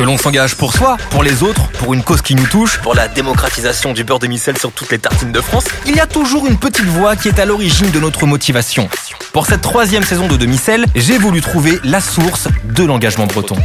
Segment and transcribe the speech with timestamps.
[0.00, 2.94] Que l'on s'engage pour soi, pour les autres, pour une cause qui nous touche, pour
[2.94, 6.06] la démocratisation du beurre de micelle sur toutes les tartines de France, il y a
[6.06, 8.88] toujours une petite voix qui est à l'origine de notre motivation.
[9.34, 13.56] Pour cette troisième saison de Demi-Sel, j'ai voulu trouver la source de l'engagement breton.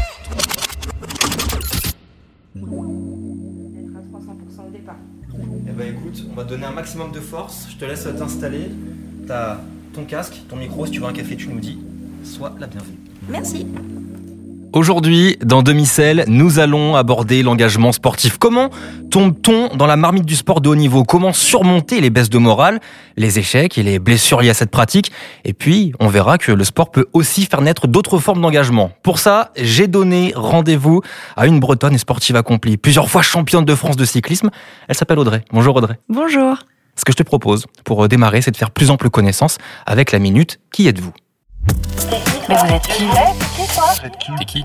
[5.66, 7.68] Eh ben écoute, on va te donner un maximum de force.
[7.70, 8.72] Je te laisse t'installer.
[9.26, 9.60] T'as
[9.94, 10.86] ton casque, ton micro.
[10.86, 11.80] Si tu veux un café, tu nous dis.
[12.26, 13.00] Sois la bienvenue.
[13.30, 13.66] Merci.
[14.76, 18.38] Aujourd'hui, dans Demi-Sel, nous allons aborder l'engagement sportif.
[18.38, 18.72] Comment
[19.10, 21.06] tombe-t-on dans la marmite du sport de haut niveau?
[21.06, 22.82] Comment surmonter les baisses de morale,
[23.16, 25.14] les échecs et les blessures liées à cette pratique?
[25.46, 28.92] Et puis, on verra que le sport peut aussi faire naître d'autres formes d'engagement.
[29.02, 31.00] Pour ça, j'ai donné rendez-vous
[31.38, 34.50] à une bretonne et sportive accomplie, plusieurs fois championne de France de cyclisme.
[34.90, 35.46] Elle s'appelle Audrey.
[35.54, 35.98] Bonjour Audrey.
[36.10, 36.58] Bonjour.
[36.98, 40.20] Ce que je te propose pour démarrer, c'est de faire plus ample connaissance avec la
[40.20, 41.14] minute Qui êtes-vous?
[42.48, 43.06] Mais vous êtes qui
[44.38, 44.64] T'es qui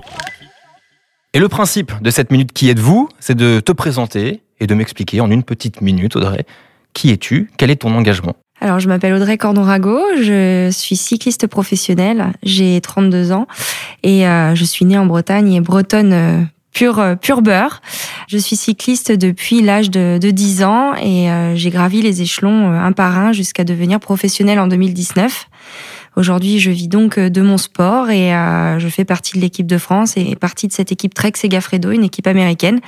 [1.33, 5.21] Et le principe de cette minute Qui êtes-vous C'est de te présenter et de m'expliquer
[5.21, 6.45] en une petite minute, Audrey,
[6.93, 12.33] qui es-tu Quel est ton engagement Alors, je m'appelle Audrey Cordon-Rago, je suis cycliste professionnelle,
[12.43, 13.47] j'ai 32 ans
[14.03, 16.41] et euh, je suis née en Bretagne et bretonne euh,
[16.73, 17.81] pure, euh, pure beurre.
[18.27, 22.71] Je suis cycliste depuis l'âge de, de 10 ans et euh, j'ai gravi les échelons
[22.71, 25.47] euh, un par un jusqu'à devenir professionnelle en 2019.
[26.17, 29.65] Aujourd'hui, je vis donc euh, de mon sport et euh, je fais partie de l'équipe
[29.65, 32.79] de France et partie de cette équipe Trek Segafredo, une équipe américaine.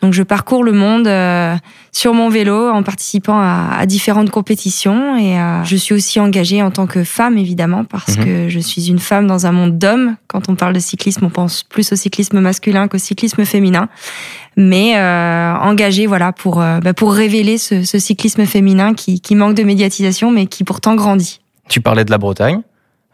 [0.00, 1.56] Donc, je parcours le monde euh,
[1.90, 6.62] sur mon vélo en participant à, à différentes compétitions et euh, je suis aussi engagée
[6.62, 8.24] en tant que femme, évidemment, parce Mhm.
[8.24, 10.16] que je suis une femme dans un monde d'hommes.
[10.28, 13.88] Quand on parle de cyclisme, on pense plus au cyclisme masculin qu'au cyclisme féminin.
[14.56, 19.34] Mais euh, engagée, voilà, pour, euh, bah, pour révéler ce, ce cyclisme féminin qui, qui
[19.34, 21.40] manque de médiatisation, mais qui pourtant grandit.
[21.68, 22.62] Tu parlais de la Bretagne.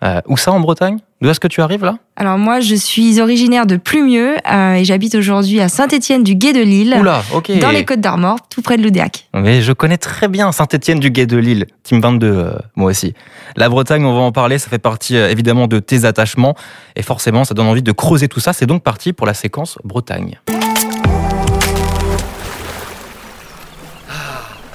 [0.03, 0.99] Euh, où ça en Bretagne?
[1.23, 1.97] D'où est-ce que tu arrives là?
[2.17, 6.53] Alors moi, je suis originaire de Plumieux euh, et j'habite aujourd'hui à Saint-Étienne du Gué
[6.53, 7.59] de Lille, Oula, ok.
[7.61, 9.29] dans les Côtes d'Armor, tout près de Loudéac.
[9.33, 13.15] Mais je connais très bien Saint-Étienne du Gué de Lille, Team 22, euh, moi aussi.
[13.57, 16.55] La Bretagne, on va en parler, ça fait partie euh, évidemment de tes attachements
[16.97, 18.53] et forcément ça donne envie de creuser tout ça.
[18.53, 20.39] C'est donc parti pour la séquence Bretagne.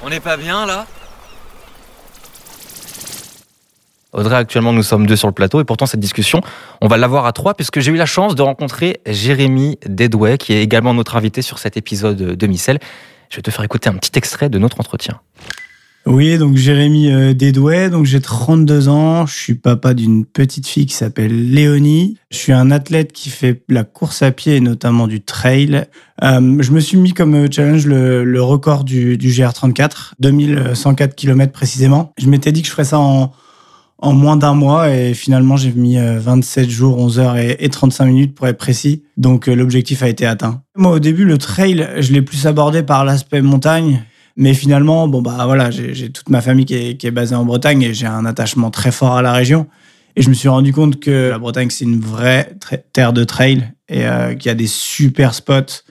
[0.02, 0.86] on n'est pas bien là?
[4.12, 6.40] Audrey, actuellement nous sommes deux sur le plateau et pourtant cette discussion,
[6.80, 10.52] on va l'avoir à trois puisque j'ai eu la chance de rencontrer Jérémy Dedouet qui
[10.52, 12.78] est également notre invité sur cet épisode de Micelle.
[13.30, 15.20] Je vais te faire écouter un petit extrait de notre entretien.
[16.06, 20.86] Oui, donc Jérémy euh, Desdouais, donc j'ai 32 ans, je suis papa d'une petite fille
[20.86, 22.16] qui s'appelle Léonie.
[22.30, 25.84] Je suis un athlète qui fait la course à pied et notamment du trail.
[26.24, 31.14] Euh, je me suis mis comme euh, challenge le, le record du, du GR34, 2104
[31.14, 32.12] km précisément.
[32.18, 33.32] Je m'étais dit que je ferais ça en,
[34.02, 37.68] en moins d'un mois et finalement j'ai mis euh, 27 jours, 11 heures et, et
[37.68, 39.02] 35 minutes pour être précis.
[39.16, 40.62] Donc euh, l'objectif a été atteint.
[40.76, 44.04] Moi au début le trail, je l'ai plus abordé par l'aspect montagne.
[44.36, 47.92] Mais finalement, bon bah voilà, j'ai toute ma famille qui est, basée en Bretagne et
[47.92, 49.66] j'ai un attachement très fort à la région.
[50.16, 52.56] Et je me suis rendu compte que la Bretagne c'est une vraie
[52.92, 55.82] terre de trail et euh, qu'il y a des super spots.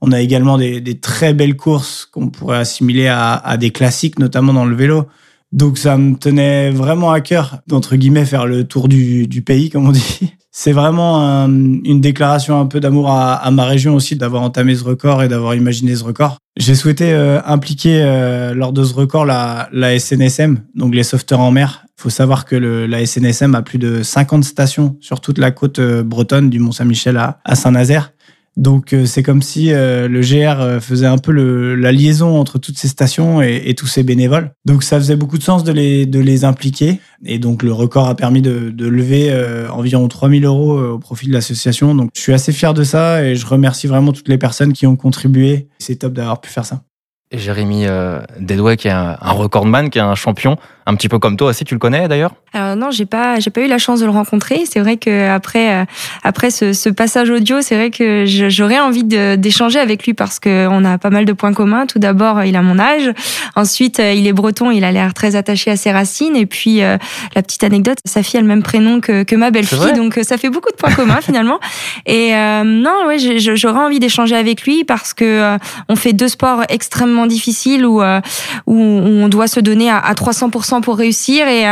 [0.00, 4.66] On a également des, très belles courses qu'on pourrait assimiler à des classiques, notamment dans
[4.66, 5.06] le vélo.
[5.52, 9.86] Donc ça me tenait vraiment à cœur d'entre guillemets faire le tour du, pays, comme
[9.86, 10.32] on dit.
[10.50, 14.84] C'est vraiment un- une déclaration un peu d'amour à, ma région aussi d'avoir entamé ce
[14.84, 16.38] record et d'avoir imaginé ce record.
[16.56, 19.68] J'ai souhaité euh, impliquer euh, lors de ce record la,
[19.98, 21.84] SNSM, donc les sauveteurs en mer.
[21.98, 25.78] Il faut savoir que la SNSM a plus de 50 stations sur toute la côte
[25.78, 28.12] euh, bretonne, du Mont-Saint-Michel à Saint-Nazaire.
[28.56, 31.32] Donc euh, c'est comme si euh, le GR euh, faisait un peu
[31.74, 34.52] la liaison entre toutes ces stations et, tous ces bénévoles.
[34.64, 37.00] Donc ça faisait beaucoup de sens de les, impliquer.
[37.24, 41.32] Et donc le record a permis de, lever euh, environ 3000 euros au profit de
[41.32, 41.94] l'association.
[41.94, 44.86] Donc je suis assez fier de ça et je remercie vraiment toutes les personnes qui
[44.86, 45.68] ont contribué.
[45.78, 46.82] C'est top d'avoir pu faire ça.
[47.32, 50.56] Jérémy euh, Dedouet qui est un, un recordman, qui est un champion,
[50.86, 52.32] un petit peu comme toi aussi, tu le connais d'ailleurs?
[52.52, 54.62] Alors non, j'ai pas, j'ai pas eu la chance de le rencontrer.
[54.70, 55.84] C'est vrai que après, euh,
[56.22, 60.68] après ce, ce passage audio, c'est vrai que j'aurais envie d'échanger avec lui parce que
[60.70, 61.86] on a pas mal de points communs.
[61.86, 63.10] Tout d'abord, il a mon âge.
[63.56, 64.70] Ensuite, euh, il est breton.
[64.70, 66.36] Il a l'air très attaché à ses racines.
[66.36, 66.98] Et puis, euh,
[67.34, 69.94] la petite anecdote, sa fille a le même prénom que, que ma belle-fille.
[69.94, 71.58] Donc, euh, ça fait beaucoup de points communs finalement.
[72.06, 75.58] Et euh, non, ouais, j'aurais envie d'échanger avec lui parce que euh,
[75.88, 78.02] on fait deux sports extrêmement extrêmement difficiles où,
[78.66, 81.64] où on doit se donner à, 300% pour réussir et,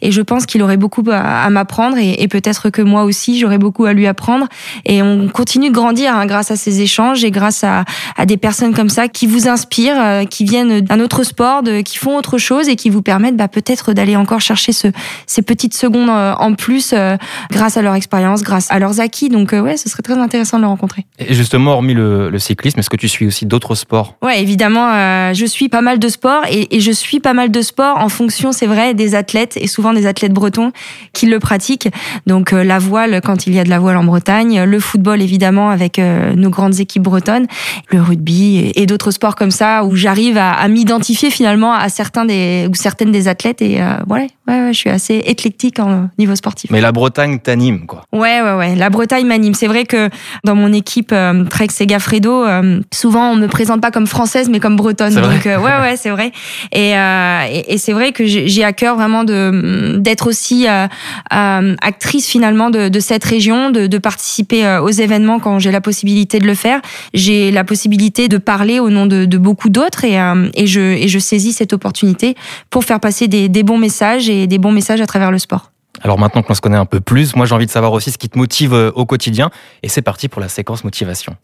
[0.00, 3.58] et je pense qu'il aurait beaucoup à, m'apprendre et, et peut-être que moi aussi j'aurais
[3.58, 4.46] beaucoup à lui apprendre
[4.84, 7.84] et on continue de grandir hein, grâce à ces échanges et grâce à,
[8.16, 11.98] à des personnes comme ça qui vous inspirent, qui viennent d'un autre sport, de, qui
[11.98, 14.88] font autre chose et qui vous permettent bah, peut-être d'aller encore chercher ce,
[15.26, 16.94] ces petites secondes en plus
[17.50, 19.28] grâce à leur expérience, grâce à leurs acquis.
[19.28, 21.06] Donc ouais, ce serait très intéressant de le rencontrer.
[21.18, 24.16] Et justement, hormis le, le cyclisme, est-ce que tu suis aussi d'autres sports?
[24.22, 27.50] Ouais, évidemment, euh, je suis pas mal de sports et, et, je suis pas mal
[27.50, 30.72] de sports en fonction, c'est vrai, des athlètes et souvent des athlètes bretons
[31.12, 31.88] qui le pratiquent.
[32.26, 35.22] Donc euh, la voile quand il y a de la voile en Bretagne, le football
[35.22, 37.46] évidemment avec euh, nos grandes équipes bretonnes,
[37.88, 42.24] le rugby et, d'autres sports comme ça où j'arrive à, à m'identifier finalement à certains
[42.24, 46.34] des ou certaines des athlètes et voilà, ouais, ouais, je suis assez éclectique en niveau
[46.34, 46.70] sportif.
[46.70, 48.02] Mais la Bretagne t'anime quoi.
[48.12, 48.74] Ouais, ouais, ouais.
[48.76, 49.52] La Bretagne m'anime.
[49.52, 50.08] C'est vrai que
[50.44, 51.14] dans mon équipe
[51.50, 52.46] Trek Segafredo,
[52.94, 55.14] souvent on me présente pas comme française mais comme bretonne.
[55.14, 56.32] Donc euh, ouais, ouais, c'est vrai.
[56.72, 60.66] Et, euh, et, et c'est vrai que j'ai à cœur vraiment de d'être aussi
[61.30, 66.38] actrice finalement de, de cette région, de, de participer aux événements quand j'ai la possibilité
[66.38, 66.80] de le faire.
[67.12, 70.16] J'ai la possibilité de parler au nom de, de beaucoup d'autres et,
[70.54, 72.36] et je et je saisis cette opportunité
[72.70, 75.72] pour faire passer des, des bons messages et des bons messages à travers le sport.
[76.02, 78.12] Alors maintenant que l'on se connaît un peu plus, moi j'ai envie de savoir aussi
[78.12, 79.50] ce qui te motive euh, au quotidien.
[79.82, 81.34] Et c'est parti pour la séquence motivation.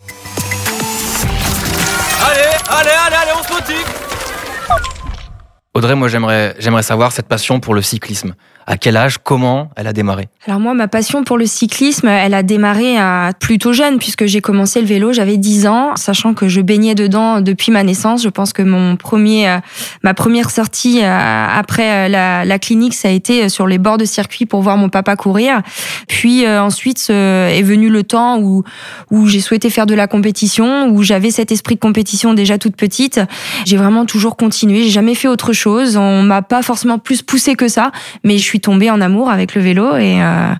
[5.75, 8.35] Audrey, moi j'aimerais, savoir cette passion pour le cyclisme.
[8.67, 10.29] À quel âge, comment elle a démarré?
[10.47, 14.41] Alors moi, ma passion pour le cyclisme, elle a démarré à plutôt jeune puisque j'ai
[14.41, 18.23] commencé le vélo, j'avais 10 ans, sachant que je baignais dedans depuis ma naissance.
[18.23, 19.59] Je pense que mon premier, euh,
[20.03, 24.05] ma première sortie euh, après euh, la, clinique, ça a été sur les bords de
[24.05, 25.61] circuit pour voir mon papa courir.
[26.09, 28.63] Puis ensuite est venu le temps où
[29.11, 32.77] où j'ai souhaité faire de la compétition, où j'avais cet esprit de compétition déjà toute
[32.77, 33.21] petite.
[33.67, 35.97] J'ai vraiment toujours continué, j'ai jamais fait autre chose.
[35.97, 39.55] On m'a pas forcément plus poussé que ça, mais je suis tombée en amour avec
[39.55, 40.55] le vélo et, euh,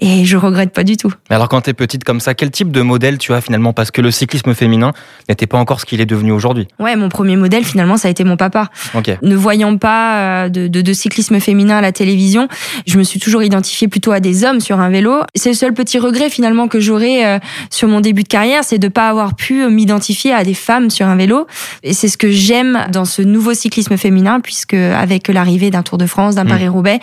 [0.00, 1.12] et je regrette pas du tout.
[1.30, 3.72] Mais alors quand tu es petite comme ça, quel type de modèle tu as finalement?
[3.72, 4.92] Parce que le cyclisme féminin
[5.28, 6.68] n'était pas encore ce qu'il est devenu aujourd'hui.
[6.78, 8.68] Ouais, mon premier modèle finalement ça a été mon papa.
[8.94, 9.18] Okay.
[9.22, 12.48] Ne voyant pas euh, de, de, de, cyclisme féminin à la télévision,
[12.86, 15.22] je me suis toujours identifiée plutôt à des hommes sur un vélo.
[15.34, 17.38] C'est le seul petit regret finalement que j'aurais euh,
[17.70, 21.06] sur mon début de carrière, c'est de pas avoir pu m'identifier à des femmes sur
[21.06, 21.46] un vélo.
[21.82, 25.98] Et c'est ce que j'aime dans ce nouveau cyclisme féminin, puisque avec l'arrivée d'un Tour
[25.98, 26.48] de France, d'un mmh.
[26.48, 27.00] Paris-Roubaix,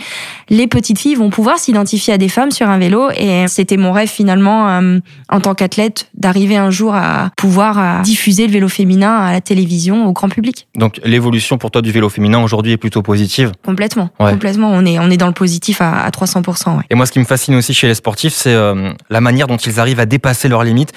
[0.49, 3.09] les petites filles vont pouvoir s'identifier à des femmes sur un vélo.
[3.17, 4.99] Et c'était mon rêve finalement, euh,
[5.29, 9.41] en tant qu'athlète, d'arriver un jour à pouvoir euh, diffuser le vélo féminin à la
[9.41, 10.67] télévision, au grand public.
[10.75, 13.51] Donc l'évolution pour toi du vélo féminin aujourd'hui est plutôt positive?
[13.65, 14.31] Complètement, ouais.
[14.31, 14.69] complètement.
[14.71, 16.77] On est, on est dans le positif à, à 300%.
[16.77, 16.83] Ouais.
[16.89, 19.57] Et moi, ce qui me fascine aussi chez les sportifs, c'est euh, la manière dont
[19.57, 20.93] ils arrivent à dépasser leurs limites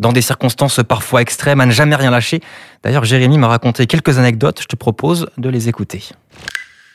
[0.00, 2.40] dans des circonstances parfois extrêmes, à ne jamais rien lâcher.
[2.82, 6.02] D'ailleurs, Jérémy m'a raconté quelques anecdotes, je te propose de les écouter.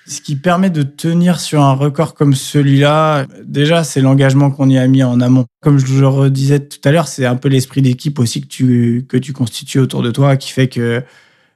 [0.08, 4.78] Ce qui permet de tenir sur un record comme celui-là, déjà, c'est l'engagement qu'on y
[4.78, 5.46] a mis en amont.
[5.62, 9.06] Comme je le redisais tout à l'heure, c'est un peu l'esprit d'équipe aussi que tu,
[9.10, 11.04] que tu constitues autour de toi qui fait que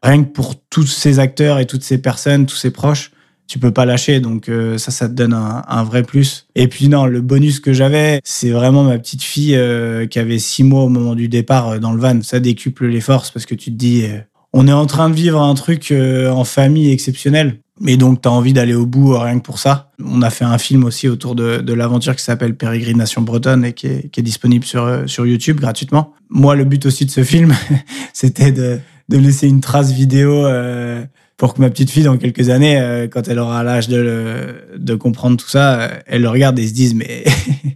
[0.01, 3.11] rien que pour tous ces acteurs et toutes ces personnes, tous ces proches,
[3.49, 4.19] tu peux pas lâcher.
[4.19, 6.47] Donc euh, ça, ça te donne un, vrai plus.
[6.55, 10.39] Et puis non, le bonus que j'avais, c'est vraiment ma petite fille euh, qui avait
[10.39, 12.21] six mois au moment du départ euh, dans le van.
[12.21, 14.05] Ça décuple les forces parce que tu te dis,
[14.53, 17.59] on est en train de vivre un truc en famille exceptionnel.
[17.79, 19.91] Mais donc, tu as envie d'aller au bout euh, rien que pour ça.
[20.03, 23.73] On a fait un film aussi autour de, de l'aventure qui s'appelle Pérégrination bretonne et
[23.73, 26.13] qui est, qui est disponible sur, euh, sur YouTube gratuitement.
[26.29, 27.55] Moi, le but aussi de ce film,
[28.13, 31.03] c'était de, de laisser une trace vidéo euh,
[31.37, 34.95] pour que ma petite fille, dans quelques années, euh, quand elle aura l'âge de, de
[34.95, 37.23] comprendre tout ça, elle le regarde et se dise, mais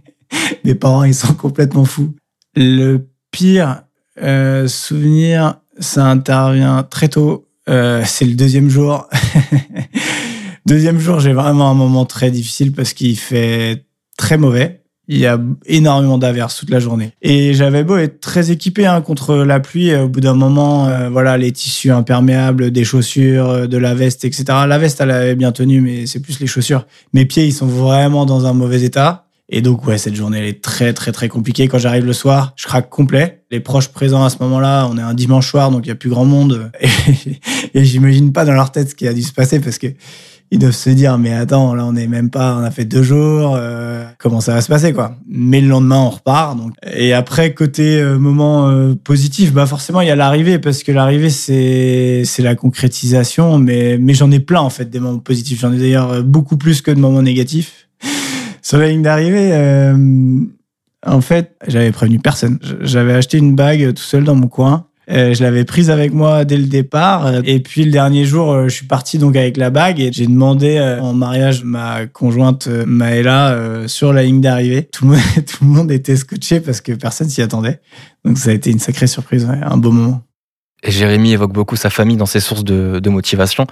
[0.64, 2.14] mes parents, ils sont complètement fous.
[2.54, 3.84] Le pire
[4.66, 9.08] souvenir, ça intervient très tôt euh, c'est le deuxième jour.
[10.66, 13.84] deuxième jour, j'ai vraiment un moment très difficile parce qu'il fait
[14.16, 14.80] très mauvais.
[15.06, 17.12] Il y a énormément d'averses toute la journée.
[17.20, 19.94] Et j'avais beau être très équipé hein, contre la pluie.
[19.94, 24.24] Au bout d'un moment, euh, voilà, les tissus imperméables, des chaussures, euh, de la veste,
[24.24, 24.44] etc.
[24.66, 26.86] La veste, elle avait bien tenu, mais c'est plus les chaussures.
[27.12, 29.23] Mes pieds, ils sont vraiment dans un mauvais état.
[29.50, 31.68] Et donc, ouais, cette journée, elle est très, très, très compliquée.
[31.68, 33.42] Quand j'arrive le soir, je craque complet.
[33.50, 35.96] Les proches présents à ce moment-là, on est un dimanche soir, donc il y a
[35.96, 36.70] plus grand monde.
[37.74, 39.88] Et, j'imagine pas dans leur tête ce qui a dû se passer parce que
[40.50, 43.02] ils doivent se dire, mais attends, là, on est même pas, on a fait deux
[43.02, 45.16] jours, euh, comment ça va se passer, quoi?
[45.26, 46.74] Mais le lendemain, on repart, donc.
[46.94, 50.92] Et après, côté euh, moment euh, positif, bah, forcément, il y a l'arrivée, parce que
[50.92, 55.60] l'arrivée, c'est, c'est la concrétisation, mais, mais j'en ai plein, en fait, des moments positifs.
[55.60, 57.83] J'en ai d'ailleurs beaucoup plus que de moments négatifs
[58.64, 60.40] sur la ligne d'arrivée, euh,
[61.06, 62.58] en fait, j'avais prévenu personne.
[62.80, 64.86] J'avais acheté une bague tout seul dans mon coin.
[65.06, 67.30] je l'avais prise avec moi dès le départ.
[67.44, 70.80] Et puis le dernier jour, je suis parti donc avec la bague et j'ai demandé
[71.02, 74.84] en mariage ma conjointe Maëla sur la ligne d'arrivée.
[74.92, 77.80] Tout, le monde, était scotché parce que personne s'y attendait.
[78.24, 80.22] Donc ça a été une sacrée surprise, un beau moment.
[80.82, 83.66] Et Jérémy évoque beaucoup sa famille dans ses sources de motivation.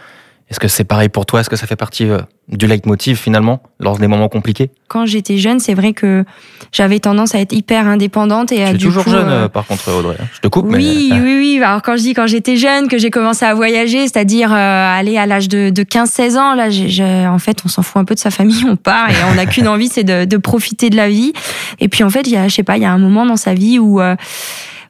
[0.52, 1.40] Est-ce que c'est pareil pour toi?
[1.40, 4.70] Est-ce que ça fait partie euh, du leitmotiv finalement lors des moments compliqués?
[4.86, 6.26] Quand j'étais jeune, c'est vrai que
[6.72, 8.68] j'avais tendance à être hyper indépendante et à.
[8.68, 10.14] Tu es toujours jeune, euh, euh, par contre, Audrey.
[10.20, 10.26] Hein.
[10.34, 10.66] Je te coupe.
[10.68, 11.20] Oui, mais...
[11.22, 11.62] oui, oui.
[11.64, 15.24] Alors quand je dis quand j'étais jeune, que j'ai commencé à voyager, c'est-à-dire aller à
[15.24, 18.30] l'âge de, de 15-16 ans, là, en fait, on s'en fout un peu de sa
[18.30, 21.32] famille, on part et on n'a qu'une envie, c'est de, de, profiter de la vie.
[21.80, 23.24] Et puis en fait, il y a, je sais pas, il y a un moment
[23.24, 24.02] dans sa vie où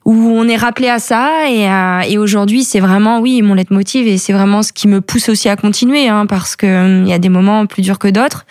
[0.04, 4.18] où on est rappelé à ça et, euh, aujourd'hui c'est vraiment oui mon leitmotiv et
[4.18, 7.12] c'est vraiment ce qui me pousse aussi à continuer hein, parce que il hum, y
[7.12, 8.44] a des moments plus durs que d'autres.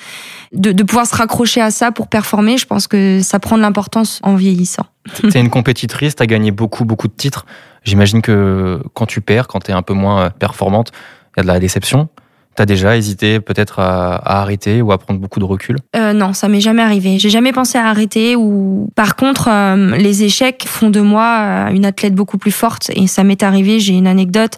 [0.53, 3.61] De, de, pouvoir se raccrocher à ça pour performer je pense que ça prend de
[3.61, 4.85] l'importance en vieillissant.
[5.31, 7.45] T'es une compétitrice t'as gagné beaucoup beaucoup de titres.
[7.83, 10.91] J'imagine que quand tu perds quand t'es un peu moins performante
[11.35, 12.09] il y a de la déception
[12.53, 15.77] T'as déjà hésité peut-être à, à, arrêter ou à prendre beaucoup de recul?
[15.95, 17.17] Euh, Non, ça m'est jamais arrivé.
[17.17, 18.35] J'ai jamais pensé à arrêter.
[18.35, 22.91] Ou par contre, euh, les échecs font de moi euh, une athlète beaucoup plus forte.
[22.93, 23.79] Et ça m'est arrivé.
[23.79, 24.57] J'ai une anecdote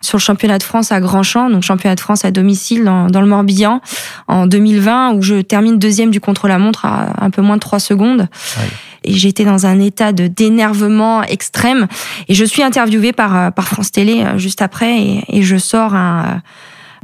[0.00, 3.20] sur le championnat de France à Grandchamp, donc championnat de France à domicile dans, dans
[3.20, 3.80] le Morbihan
[4.28, 8.28] en 2020, où je termine deuxième du contre-la-montre à un peu moins de trois secondes.
[9.04, 11.88] Et j'étais dans un état de d'énervement extrême.
[12.28, 15.94] Et je suis interviewée par euh, par France Télé juste après, et, et je sors
[15.96, 16.40] un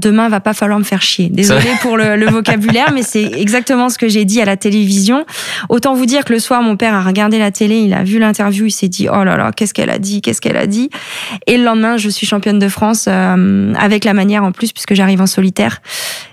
[0.00, 1.28] demain va pas falloir me faire chier.
[1.28, 5.24] Désolée pour le, le vocabulaire, mais c'est exactement ce que j'ai dit à la télévision.
[5.68, 8.18] Autant vous dire que le soir, mon père a regardé la télé, il a vu
[8.18, 10.90] l'interview, il s'est dit oh là là, qu'est-ce qu'elle a dit, qu'est-ce qu'elle a dit.
[11.46, 14.94] Et le lendemain, je suis championne de France euh, avec la manière en plus puisque
[14.94, 15.80] j'arrive en solitaire.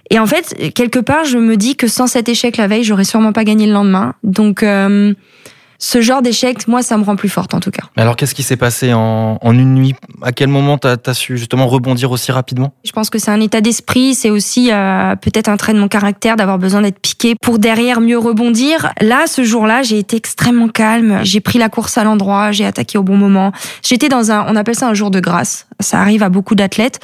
[0.10, 3.04] Et en fait, quelque part, je me dis que sans cet échec la veille, j'aurais
[3.04, 4.14] sûrement pas gagné le lendemain.
[4.24, 5.14] Donc euh,
[5.78, 7.84] ce genre d'échec, moi, ça me rend plus forte en tout cas.
[7.98, 9.96] Alors, qu'est-ce qui s'est passé en, en, une nuit?
[10.22, 12.74] À quel moment tu as, su justement rebondir aussi rapidement?
[12.86, 15.88] Je pense que c'est un état d'esprit, c'est aussi euh, peut-être un trait de mon
[15.88, 18.94] caractère d'avoir besoin d'être piqué pour derrière mieux rebondir.
[19.02, 21.20] Là, ce jour-là, j'ai été extrêmement calme.
[21.24, 23.52] J'ai pris la course à l'endroit, j'ai attaqué au bon moment.
[23.84, 25.68] J'étais dans un, on appelle ça un jour de grâce.
[25.80, 27.00] Ça arrive à beaucoup d'athlètes.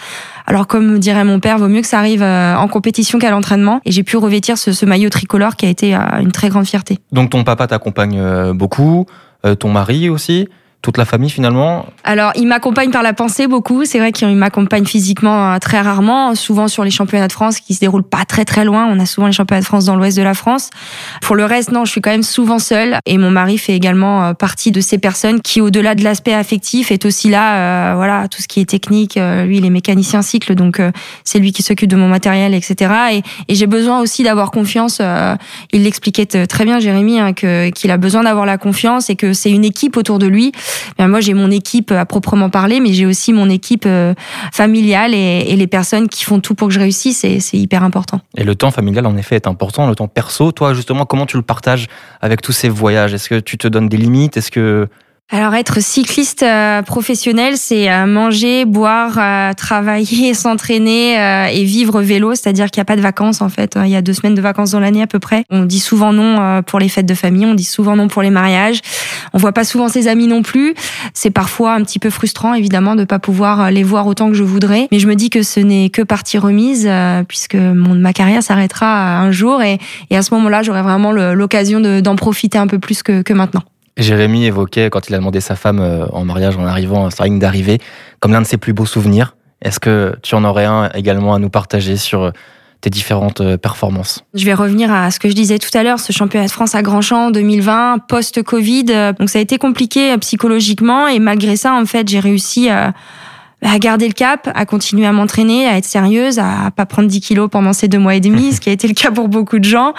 [0.46, 3.82] Alors comme dirait mon père, vaut mieux que ça arrive euh, en compétition qu'à l'entraînement.
[3.86, 6.66] Et j'ai pu revêtir ce, ce, maillot tricolore qui a été euh, une très grande
[6.66, 7.00] fierté.
[7.12, 9.08] Donc ton papa t'accompagne euh, beaucoup,
[9.60, 10.48] ton mari aussi
[10.82, 13.86] toute la famille finalement Alors, il m'accompagne par la pensée beaucoup.
[13.86, 17.76] C'est vrai qu'il m'accompagne physiquement euh, très rarement, souvent sur les championnats de France qui
[17.76, 18.88] se déroulent pas très très loin.
[18.92, 20.70] On a souvent les championnats de France dans l'ouest de la France.
[21.22, 22.98] Pour le reste, non, je suis quand même souvent seule.
[23.06, 26.92] Et mon mari fait également euh, partie de ces personnes qui, au-delà de l'aspect affectif,
[26.92, 29.16] est aussi là, euh, voilà, tout ce qui est technique.
[29.16, 30.82] lui, il est mécanicien cycle, donc
[31.24, 32.92] c'est lui qui s'occupe de mon matériel, etc.
[33.48, 35.02] Et, j'ai besoin aussi d'avoir confiance.
[35.72, 39.52] il l'expliquait très bien, Jérémy, hein, qu'il a besoin d'avoir la confiance et que c'est
[39.52, 40.52] une équipe autour de lui
[41.00, 44.14] moi, j'ai mon équipe à proprement parler, mais j'ai aussi mon équipe euh,
[44.52, 47.26] familiale et, les personnes qui font tout pour que je réussisse.
[47.40, 48.22] C'est hyper important.
[48.38, 49.88] Et le temps familial, en effet, est important.
[49.88, 51.88] Le temps perso, toi, justement, comment tu le partages
[52.22, 53.14] avec tous ces voyages?
[53.14, 54.38] Est-ce que tu te donnes des limites?
[54.38, 54.88] Est-ce que
[55.34, 61.16] alors être cycliste euh, professionnel, c'est euh, manger, boire, euh, travailler, s'entraîner
[61.54, 63.78] et vivre vélo, c'est-à-dire qu'il n'y a pas de vacances en fait.
[63.82, 65.46] Il y a deux semaines de vacances dans l'année à peu près.
[65.50, 68.30] On dit souvent non pour les fêtes de famille, on dit souvent non pour les
[68.30, 68.82] mariages.
[69.34, 70.74] On voit pas souvent ses amis non plus.
[71.14, 74.44] C'est parfois un petit peu frustrant évidemment de pas pouvoir les voir autant que je
[74.44, 76.90] voudrais, mais je me dis que ce n'est que partie remise
[77.28, 81.80] puisque mon ma carrière s'arrêtera un jour et, et à ce moment-là, j'aurai vraiment l'occasion
[81.80, 83.64] d'en profiter un peu plus que, que maintenant.
[83.98, 87.26] Jérémy évoquait, quand il a demandé sa femme euh, en mariage en arrivant à sa
[87.26, 87.80] ligne d'arrivée,
[88.20, 89.36] comme l'un de ses plus beaux souvenirs.
[89.62, 92.32] Est-ce que tu en aurais un également à nous partager sur euh,
[92.80, 94.24] tes différentes euh, performances?
[94.34, 96.74] Je vais revenir à ce que je disais tout à l'heure, ce championnat de France
[96.74, 99.14] à Grandchamp 2020, post-Covid.
[99.20, 102.94] Donc ça a été compliqué psychologiquement et malgré ça, en fait, j'ai réussi à
[103.64, 107.22] à garder le cap, à continuer à m'entraîner, à être sérieuse, à pas prendre 10
[107.22, 109.60] kilos pendant ces deux mois et demi, ce qui a été le cas pour beaucoup
[109.60, 109.94] de gens.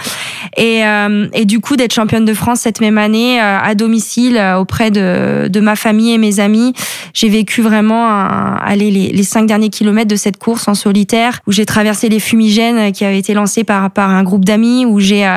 [0.57, 4.37] Et, euh, et du coup, d'être championne de France cette même année euh, à domicile
[4.37, 6.75] euh, auprès de, de ma famille et mes amis,
[7.15, 11.53] j'ai vécu vraiment aller les, les cinq derniers kilomètres de cette course en solitaire, où
[11.53, 15.29] j'ai traversé les fumigènes qui avaient été lancés par, par un groupe d'amis, où j'ai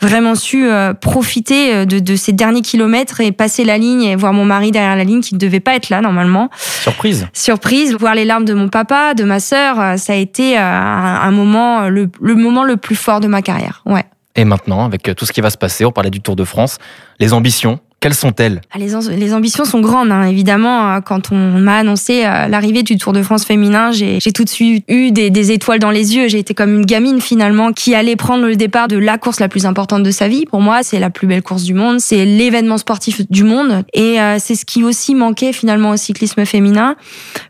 [0.00, 0.68] vraiment su
[1.00, 4.96] profiter de, de ces derniers kilomètres et passer la ligne et voir mon mari derrière
[4.96, 6.50] la ligne qui ne devait pas être là normalement.
[6.82, 7.28] Surprise.
[7.32, 10.62] Surprise voir les larmes de mon papa, de ma sœur, euh, ça a été euh,
[10.62, 13.82] un, moment, le, moment le plus fort de ma carrière.
[13.86, 14.04] Ouais.
[14.34, 16.78] Et maintenant, avec tout ce qui va se passer, on parlait du Tour de France,
[17.18, 18.60] les ambitions Quelles sont-elles?
[18.70, 20.22] Ah, les, ambitions sont grandes, hein.
[20.22, 20.92] évidemment.
[20.92, 24.48] Euh, quand on m'a annoncé euh, l'arrivée du Tour de France féminin, j'ai tout de
[24.48, 26.28] suite eu des, des étoiles dans les yeux.
[26.28, 29.48] J'ai été comme une gamine finalement qui allait prendre le départ de la course la
[29.48, 30.44] plus importante de sa vie.
[30.46, 34.20] Pour moi, c'est la plus belle course du monde, c'est l'événement sportif du monde, et
[34.20, 36.94] euh, c'est ce qui aussi manquait finalement au cyclisme féminin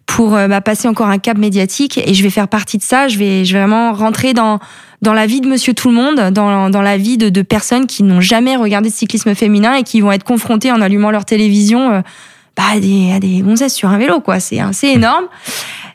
[0.07, 1.99] pour bah, passer encore un cap médiatique.
[1.99, 3.09] Et je vais faire partie de ça.
[3.09, 4.59] Je vais, je vais vraiment rentrer dans
[5.03, 7.87] dans la vie de Monsieur Tout le Monde, dans, dans la vie de, de personnes
[7.87, 11.25] qui n'ont jamais regardé de cyclisme féminin et qui vont être confrontées en allumant leur
[11.25, 12.01] télévision euh,
[12.57, 14.21] bah, à des, à des gonzesses sur un vélo.
[14.21, 14.41] quoi.
[14.41, 15.27] C'est assez énorme.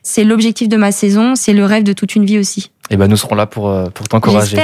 [0.03, 2.71] C'est l'objectif de ma saison, c'est le rêve de toute une vie aussi.
[2.89, 4.57] Et eh ben nous serons là pour, euh, pour t'encourager.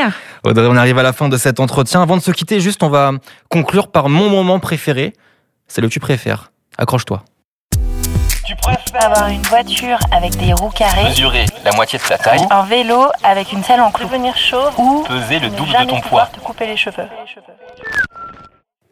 [0.44, 2.02] Audrey, on arrive à la fin de cet entretien.
[2.02, 3.14] Avant de se quitter, juste on va
[3.50, 5.14] conclure par mon moment préféré.
[5.68, 6.52] C'est le tu préfères.
[6.78, 7.24] Accroche-toi.
[8.48, 12.40] Tu préfères avoir une voiture avec des roues carrées, mesurer la moitié de ta taille,
[12.50, 16.00] un vélo avec une selle en clou, devenir chaud ou peser le double de ton
[16.00, 17.10] poids, te couper les cheveux.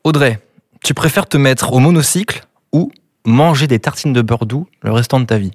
[0.04, 0.42] Audrey,
[0.84, 2.42] tu préfères te mettre au monocycle
[2.74, 2.92] ou
[3.24, 5.54] manger des tartines de beurre doux le restant de ta vie?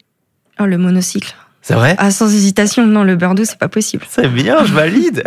[0.58, 1.36] Oh, le monocycle.
[1.60, 1.94] C'est vrai?
[1.98, 4.06] Ah, sans hésitation, non, le beurre doux, c'est pas possible.
[4.08, 5.22] C'est bien, je valide.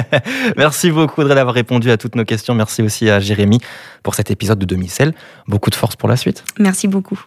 [0.56, 2.54] Merci beaucoup Audrey d'avoir répondu à toutes nos questions.
[2.54, 3.60] Merci aussi à Jérémy
[4.02, 5.12] pour cet épisode de Demi-Sel.
[5.48, 6.44] Beaucoup de force pour la suite.
[6.58, 7.20] Merci beaucoup.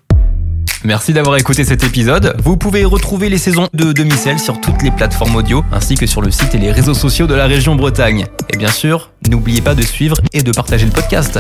[0.84, 2.36] Merci d'avoir écouté cet épisode.
[2.44, 6.22] Vous pouvez retrouver les saisons de Demi-Sel sur toutes les plateformes audio, ainsi que sur
[6.22, 8.26] le site et les réseaux sociaux de la région Bretagne.
[8.54, 11.40] Et bien sûr, n'oubliez pas de suivre et de partager le podcast.